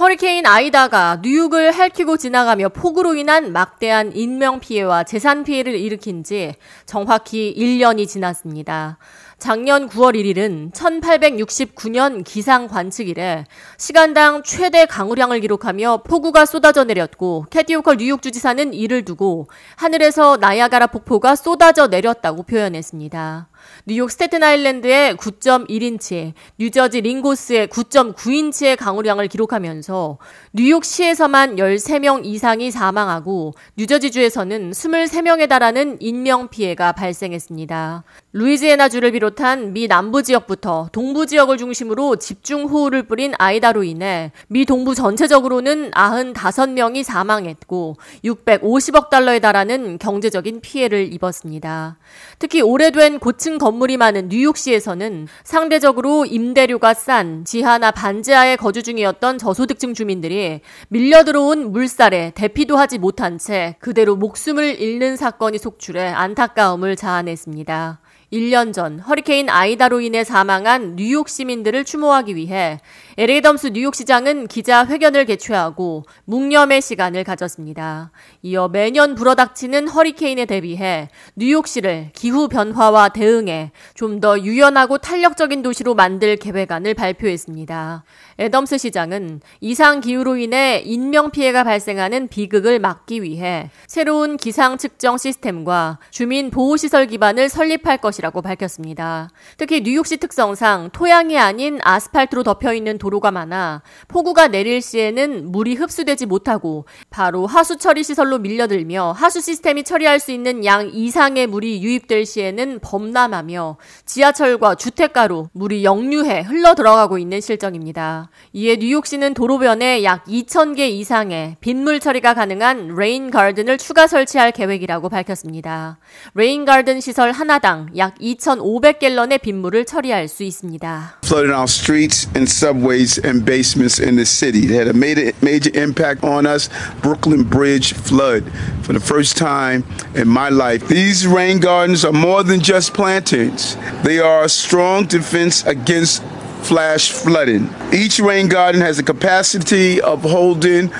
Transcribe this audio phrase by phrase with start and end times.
[0.00, 6.54] 허리케인 아이다가 뉴욕을 핥히고 지나가며 폭우로 인한 막대한 인명피해와 재산피해를 일으킨 지
[6.86, 8.96] 정확히 1년이 지났습니다.
[9.40, 13.46] 작년 9월 1일은 1869년 기상 관측 이래
[13.78, 20.88] 시간당 최대 강우량을 기록하며 폭우가 쏟아져 내렸고 캐티 오컬 뉴욕 주지사는 이를 두고 하늘에서 나야가라
[20.88, 23.48] 폭포가 쏟아져 내렸다고 표현했습니다.
[23.86, 30.18] 뉴욕 스테튼 아일랜드의 9.1인치, 뉴저지 링고스의 9.9인치의 강우량을 기록하면서
[30.52, 38.04] 뉴욕시에서만 13명 이상이 사망하고 뉴저지주에서는 23명에 달하는 인명피해가 발생했습니다.
[38.32, 44.94] 루이지애나주를 비롯 한 미 남부 지역부터 동부 지역을 중심으로 집중호우를 뿌린 아이다로 인해 미 동부
[44.94, 51.98] 전체적으로는 95명이 사망했고 650억 달러에 달하는 경제적인 피해를 입었습니다.
[52.38, 60.60] 특히 오래된 고층 건물이 많은 뉴욕시에서는 상대적으로 임대료가 싼 지하나 반지하에 거주 중이었던 저소득층 주민들이
[60.88, 67.99] 밀려 들어온 물살에 대피도 하지 못한 채 그대로 목숨을 잃는 사건이 속출해 안타까움을 자아냈습니다.
[68.32, 72.78] 1년 전 허리케인 아이다로 인해 사망한 뉴욕 시민들을 추모하기 위해
[73.18, 78.12] LA 덤스 뉴욕시장은 기자회견을 개최하고 묵념의 시간을 가졌습니다.
[78.42, 86.36] 이어 매년 불어닥치는 허리케인에 대비해 뉴욕시를 기후 변화와 대응해 좀 더 유연하고 탄력적인 도시로 만들
[86.36, 88.04] 계획안을 발표했습니다.
[88.38, 95.98] 애덤스 시장은 이상 기후로 인해 인명 피해가 발생하는 비극을 막기 위해 새로운 기상 측정 시스템과
[96.10, 99.30] 주민 보호 시설 기반을 설립할 것이 라고 밝혔습니다.
[99.56, 106.26] 특히 뉴욕시 특성상 토양이 아닌 아스팔트로 덮여 있는 도로가 많아 폭우가 내릴 시에는 물이 흡수되지
[106.26, 112.26] 못하고 바로 하수 처리 시설로 밀려들며 하수 시스템이 처리할 수 있는 양 이상의 물이 유입될
[112.26, 118.30] 시에는 범람하며 지하철과 주택가로 물이 역류해 흘러 들어가고 있는 실정입니다.
[118.52, 125.98] 이에 뉴욕시는 도로변에 약 2,000개 이상의 빗물 처리가 가능한 rain garden을 추가 설치할 계획이라고 밝혔습니다.
[126.34, 131.19] rain garden 시설 하나당 약 2,500갤런의 빗물을 처리할 수 있습니다.
[131.23, 134.65] Flooding our streets and subways hallways and basements in the city.
[134.67, 136.69] They had a major, major impact on us.
[137.01, 138.43] Brooklyn Bridge flood
[138.83, 139.83] for the first time
[140.15, 140.87] in my life.
[140.87, 143.75] These rain gardens are more than just plantings.
[144.03, 146.23] They are a strong defense against
[146.63, 147.69] flash flooding.
[147.93, 150.91] Each rain garden has a capacity of holding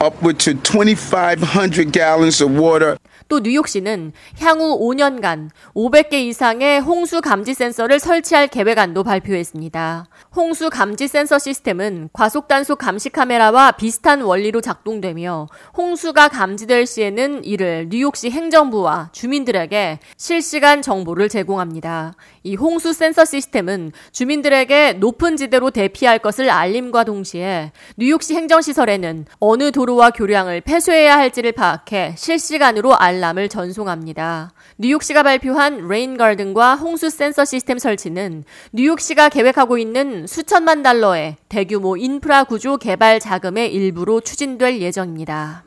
[0.00, 2.98] upward to 2,500 gallons of water.
[3.27, 10.05] 또 뉴욕시는 향후 5년간 500개 이상의 홍수 감지 센서를 설치할 계획안도 발표했습니다.
[10.35, 17.87] 홍수 감지 센서 시스템은 과속 단속 감시 카메라와 비슷한 원리로 작동되며 홍수가 감지될 시에는 이를
[17.89, 22.13] 뉴욕시 행정부와 주민들에게 실시간 정보를 제공합니다.
[22.43, 30.11] 이 홍수 센서 시스템은 주민들에게 높은 지대로 대피할 것을 알림과 동시에 뉴욕시 행정시설에는 어느 도로와
[30.11, 34.51] 교량을 폐쇄해야 할지를 파악해 실시간으로 알림 알람을 전송합니다.
[34.77, 42.43] 뉴욕시가 발표한 rain garden과 홍수 센서 시스템 설치는 뉴욕시가 계획하고 있는 수천만 달러의 대규모 인프라
[42.43, 45.63] 구조 개발 자금의 일부로 추진될 예정입니다.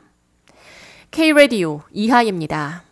[1.11, 2.83] K-Radio 이하입니다.